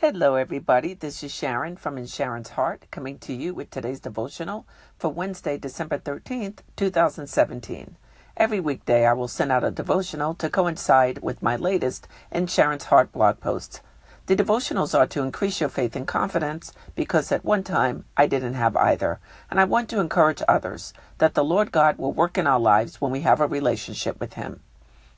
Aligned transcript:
Hello, 0.00 0.36
everybody. 0.36 0.94
This 0.94 1.24
is 1.24 1.34
Sharon 1.34 1.74
from 1.74 1.98
In 1.98 2.06
Sharon's 2.06 2.50
Heart 2.50 2.86
coming 2.92 3.18
to 3.18 3.32
you 3.32 3.52
with 3.52 3.68
today's 3.68 3.98
devotional 3.98 4.64
for 4.96 5.08
Wednesday, 5.08 5.58
December 5.58 5.98
13th, 5.98 6.60
2017. 6.76 7.96
Every 8.36 8.60
weekday, 8.60 9.04
I 9.04 9.12
will 9.14 9.26
send 9.26 9.50
out 9.50 9.64
a 9.64 9.72
devotional 9.72 10.34
to 10.34 10.48
coincide 10.48 11.18
with 11.18 11.42
my 11.42 11.56
latest 11.56 12.06
In 12.30 12.46
Sharon's 12.46 12.84
Heart 12.84 13.10
blog 13.10 13.40
posts. 13.40 13.80
The 14.26 14.36
devotionals 14.36 14.96
are 14.96 15.08
to 15.08 15.24
increase 15.24 15.58
your 15.58 15.68
faith 15.68 15.96
and 15.96 16.06
confidence 16.06 16.72
because 16.94 17.32
at 17.32 17.44
one 17.44 17.64
time 17.64 18.04
I 18.16 18.28
didn't 18.28 18.54
have 18.54 18.76
either, 18.76 19.18
and 19.50 19.58
I 19.58 19.64
want 19.64 19.88
to 19.88 19.98
encourage 19.98 20.42
others 20.46 20.94
that 21.18 21.34
the 21.34 21.42
Lord 21.42 21.72
God 21.72 21.98
will 21.98 22.12
work 22.12 22.38
in 22.38 22.46
our 22.46 22.60
lives 22.60 23.00
when 23.00 23.10
we 23.10 23.22
have 23.22 23.40
a 23.40 23.48
relationship 23.48 24.20
with 24.20 24.34
Him. 24.34 24.60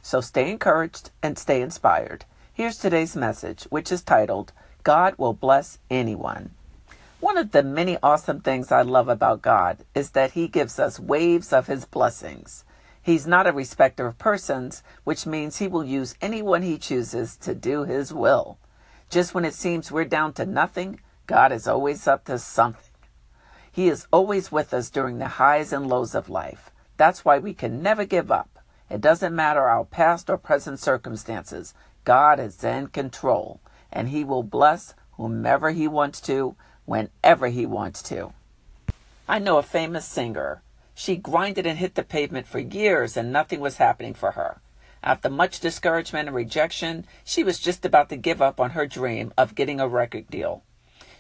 So 0.01 0.23
stay 0.23 0.51
encouraged 0.51 1.11
and 1.23 1.37
stay 1.37 1.61
inspired. 1.61 2.25
Here's 2.55 2.79
today's 2.79 3.15
message, 3.15 3.65
which 3.65 3.93
is 3.93 4.03
titled, 4.03 4.53
God 4.83 5.15
will 5.19 5.35
bless 5.35 5.79
anyone. 5.91 6.51
One 7.21 7.37
of 7.37 7.51
the 7.53 7.63
many 7.63 7.99
awesome 8.03 8.41
things 8.41 8.73
I 8.73 8.81
love 8.81 9.09
about 9.09 9.43
God 9.43 9.85
is 9.95 10.13
that 10.13 10.33
He 10.33 10.49
gives 10.49 10.79
us 10.79 10.99
waves 10.99 11.53
of 11.53 11.67
His 11.67 11.85
blessings. 11.85 12.65
He's 13.03 13.27
not 13.27 13.47
a 13.47 13.53
respecter 13.53 14.07
of 14.07 14.19
persons, 14.19 14.83
which 15.05 15.27
means 15.27 15.59
He 15.59 15.69
will 15.69 15.85
use 15.85 16.15
anyone 16.23 16.63
He 16.63 16.79
chooses 16.79 17.37
to 17.39 17.55
do 17.55 17.85
His 17.85 18.13
will. 18.13 18.59
Just 19.11 19.35
when 19.35 19.45
it 19.45 19.55
seems 19.55 19.93
we're 19.93 20.07
down 20.07 20.33
to 20.35 20.47
nothing, 20.47 21.01
God 21.27 21.53
is 21.53 21.69
always 21.69 22.07
up 22.07 22.25
to 22.25 22.39
something. 22.39 22.85
He 23.71 23.89
is 23.89 24.07
always 24.11 24.51
with 24.51 24.73
us 24.73 24.89
during 24.89 25.19
the 25.19 25.29
highs 25.29 25.73
and 25.73 25.87
lows 25.87 26.15
of 26.15 26.31
life. 26.31 26.71
That's 26.97 27.25
why 27.25 27.39
we 27.39 27.53
can 27.53 27.83
never 27.83 28.05
give 28.05 28.31
up. 28.31 28.59
It 28.89 29.01
doesn't 29.01 29.37
matter 29.37 29.69
our 29.69 29.85
past 29.85 30.31
or 30.31 30.39
present 30.39 30.81
circumstances. 30.81 31.75
God 32.05 32.41
is 32.41 32.65
in 32.65 32.89
control 32.89 33.61
and 33.93 34.09
he 34.09 34.25
will 34.25 34.43
bless 34.43 34.95
whomever 35.13 35.71
he 35.71 35.89
wants 35.89 36.21
to, 36.23 36.57
whenever 36.85 37.49
he 37.49 37.67
wants 37.67 38.03
to. 38.03 38.33
I 39.29 39.39
know 39.39 39.59
a 39.59 39.63
famous 39.63 40.05
singer. 40.05 40.63
She 40.95 41.17
grinded 41.17 41.67
and 41.67 41.79
hit 41.79 41.95
the 41.95 42.03
pavement 42.03 42.47
for 42.47 42.59
years 42.59 43.17
and 43.17 43.33
nothing 43.33 43.61
was 43.61 43.77
happening 43.77 44.15
for 44.15 44.33
her. 44.33 44.61
After 45.03 45.31
much 45.31 45.61
discouragement 45.61 46.29
and 46.29 46.37
rejection, 46.37 47.07
she 47.25 47.43
was 47.43 47.59
just 47.59 47.85
about 47.85 48.09
to 48.11 48.17
give 48.17 48.43
up 48.43 48.61
on 48.61 48.71
her 48.71 48.87
dream 48.87 49.33
of 49.39 49.55
getting 49.55 49.81
a 49.81 49.89
record 49.89 50.29
deal. 50.29 50.63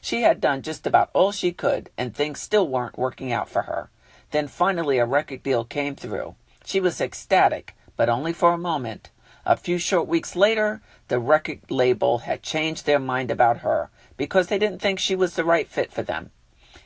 She 0.02 0.22
had 0.22 0.40
done 0.40 0.62
just 0.62 0.86
about 0.86 1.10
all 1.12 1.32
she 1.32 1.52
could, 1.52 1.90
and 1.96 2.14
things 2.14 2.40
still 2.40 2.68
weren't 2.68 2.98
working 2.98 3.32
out 3.32 3.48
for 3.48 3.62
her. 3.62 3.90
Then 4.30 4.48
finally, 4.48 4.98
a 4.98 5.06
record 5.06 5.42
deal 5.42 5.64
came 5.64 5.94
through. 5.94 6.34
She 6.64 6.80
was 6.80 7.00
ecstatic, 7.00 7.74
but 7.96 8.08
only 8.08 8.32
for 8.32 8.52
a 8.52 8.58
moment. 8.58 9.10
A 9.46 9.56
few 9.56 9.78
short 9.78 10.06
weeks 10.06 10.36
later, 10.36 10.82
the 11.08 11.18
record 11.18 11.60
label 11.70 12.18
had 12.18 12.42
changed 12.42 12.86
their 12.86 12.98
mind 12.98 13.30
about 13.30 13.58
her 13.58 13.90
because 14.16 14.48
they 14.48 14.58
didn't 14.58 14.80
think 14.80 14.98
she 14.98 15.16
was 15.16 15.34
the 15.34 15.44
right 15.44 15.66
fit 15.66 15.92
for 15.92 16.02
them. 16.02 16.30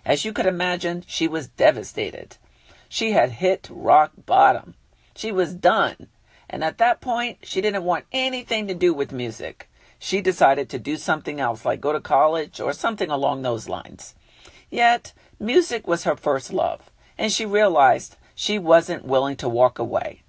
As 0.05 0.25
you 0.25 0.33
could 0.33 0.47
imagine, 0.47 1.05
she 1.07 1.27
was 1.27 1.49
devastated. 1.49 2.37
She 2.89 3.13
had 3.13 3.33
hit 3.33 3.69
rock 3.71 4.13
bottom. 4.25 4.75
She 5.17 5.33
was 5.33 5.55
done. 5.55 6.09
And 6.49 6.63
at 6.63 6.79
that 6.79 7.01
point, 7.01 7.39
she 7.43 7.61
didn't 7.61 7.85
want 7.85 8.05
anything 8.13 8.69
to 8.69 8.75
do 8.75 8.95
with 8.95 9.13
music. 9.13 9.69
She 9.99 10.21
decided 10.21 10.69
to 10.69 10.79
do 10.79 10.97
something 10.97 11.41
else, 11.41 11.65
like 11.65 11.81
go 11.81 11.93
to 11.93 12.01
college 12.01 12.61
or 12.61 12.73
something 12.73 13.11
along 13.11 13.43
those 13.43 13.69
lines. 13.69 14.15
Yet, 14.71 15.13
music 15.41 15.89
was 15.89 16.05
her 16.05 16.17
first 16.17 16.53
love, 16.53 16.91
and 17.17 17.33
she 17.33 17.47
realized 17.47 18.17
she 18.35 18.59
wasn't 18.59 19.05
willing 19.05 19.37
to 19.37 19.49
walk 19.49 19.79
away. 19.79 20.23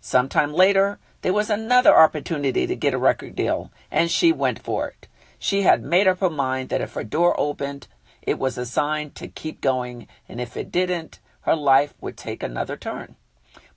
Sometime 0.00 0.52
later, 0.52 0.98
there 1.24 1.32
was 1.32 1.48
another 1.48 1.96
opportunity 1.96 2.66
to 2.66 2.76
get 2.76 2.92
a 2.92 2.98
record 2.98 3.34
deal, 3.34 3.72
and 3.90 4.10
she 4.10 4.30
went 4.30 4.62
for 4.62 4.88
it. 4.88 5.08
She 5.38 5.62
had 5.62 5.82
made 5.82 6.06
up 6.06 6.20
her 6.20 6.28
mind 6.28 6.68
that 6.68 6.82
if 6.82 6.92
her 6.92 7.02
door 7.02 7.34
opened, 7.40 7.88
it 8.20 8.38
was 8.38 8.58
a 8.58 8.66
sign 8.66 9.10
to 9.12 9.28
keep 9.28 9.62
going, 9.62 10.06
and 10.28 10.38
if 10.38 10.54
it 10.54 10.70
didn't, 10.70 11.20
her 11.40 11.56
life 11.56 11.94
would 11.98 12.18
take 12.18 12.42
another 12.42 12.76
turn. 12.76 13.16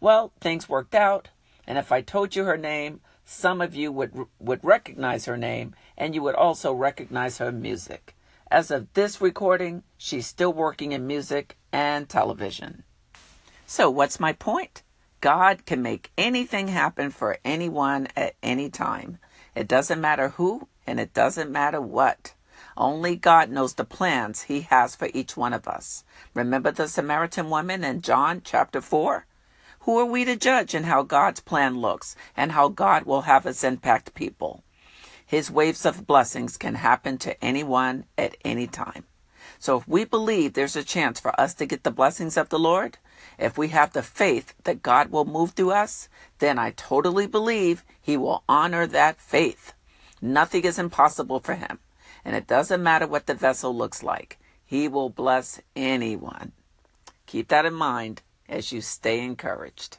Well, 0.01 0.33
things 0.41 0.67
worked 0.67 0.94
out, 0.94 1.29
and 1.66 1.77
if 1.77 1.89
I 1.89 2.01
told 2.01 2.35
you 2.35 2.44
her 2.44 2.57
name, 2.57 2.99
some 3.23 3.61
of 3.61 3.73
you 3.73 3.93
would 3.93 4.25
would 4.39 4.61
recognize 4.61 5.23
her 5.23 5.38
name, 5.38 5.73
and 5.97 6.13
you 6.13 6.22
would 6.23 6.35
also 6.35 6.73
recognize 6.73 7.38
her 7.38 7.53
music. 7.53 8.13
As 8.51 8.72
of 8.72 8.91
this 8.91 9.22
recording, 9.22 9.83
she's 9.97 10.27
still 10.27 10.51
working 10.51 10.91
in 10.91 11.07
music 11.07 11.55
and 11.72 12.09
television. 12.09 12.83
So, 13.66 13.89
what's 13.89 14.19
my 14.19 14.33
point? 14.33 14.83
God 15.27 15.65
can 15.65 15.81
make 15.81 16.09
anything 16.17 16.69
happen 16.69 17.11
for 17.11 17.38
anyone 17.43 18.07
at 18.15 18.35
any 18.41 18.69
time. 18.69 19.17
It 19.55 19.67
doesn't 19.67 19.99
matter 19.99 20.29
who 20.29 20.69
and 20.88 21.01
it 21.01 21.13
doesn't 21.13 21.51
matter 21.51 21.81
what. 21.81 22.33
Only 22.77 23.17
God 23.17 23.49
knows 23.49 23.73
the 23.73 23.83
plans 23.83 24.43
He 24.43 24.61
has 24.61 24.95
for 24.95 25.09
each 25.13 25.35
one 25.35 25.51
of 25.51 25.67
us. 25.67 26.05
Remember 26.33 26.71
the 26.71 26.87
Samaritan 26.87 27.49
woman 27.49 27.83
in 27.83 27.99
John 27.99 28.41
chapter 28.41 28.79
4? 28.79 29.25
Who 29.79 29.99
are 29.99 30.05
we 30.05 30.23
to 30.23 30.37
judge 30.37 30.73
in 30.73 30.85
how 30.85 31.03
God's 31.03 31.41
plan 31.41 31.81
looks 31.81 32.16
and 32.37 32.53
how 32.53 32.69
God 32.69 33.03
will 33.03 33.23
have 33.23 33.45
us 33.45 33.66
impact 33.66 34.13
people? 34.13 34.63
His 35.25 35.51
waves 35.51 35.85
of 35.85 36.07
blessings 36.07 36.55
can 36.55 36.75
happen 36.75 37.17
to 37.17 37.43
anyone 37.43 38.05
at 38.17 38.37
any 38.45 38.66
time. 38.66 39.03
So 39.59 39.78
if 39.78 39.88
we 39.88 40.06
believe 40.06 40.53
there's 40.53 40.75
a 40.75 40.84
chance 40.84 41.19
for 41.19 41.38
us 41.40 41.53
to 41.56 41.66
get 41.66 41.84
the 41.84 41.91
blessings 41.91 42.38
of 42.38 42.50
the 42.50 42.59
Lord, 42.59 42.97
if 43.38 43.57
we 43.57 43.69
have 43.69 43.94
the 43.94 44.03
faith 44.03 44.53
that 44.63 44.84
God 44.84 45.12
will 45.12 45.25
move 45.25 45.51
through 45.51 45.72
us, 45.72 46.09
then 46.40 46.59
I 46.59 46.72
totally 46.72 47.28
believe 47.28 47.84
He 48.01 48.17
will 48.17 48.44
honor 48.47 48.88
that 48.88 49.19
faith. 49.19 49.73
Nothing 50.22 50.63
is 50.63 50.79
impossible 50.79 51.40
for 51.40 51.56
Him. 51.56 51.79
And 52.23 52.35
it 52.35 52.47
doesn't 52.47 52.84
matter 52.84 53.07
what 53.07 53.25
the 53.25 53.34
vessel 53.34 53.75
looks 53.75 54.03
like, 54.03 54.38
He 54.66 54.88
will 54.88 55.09
bless 55.09 55.62
anyone. 55.75 56.51
Keep 57.25 57.50
that 57.50 57.66
in 57.66 57.73
mind 57.73 58.22
as 58.50 58.72
you 58.72 58.81
stay 58.81 59.23
encouraged. 59.23 59.97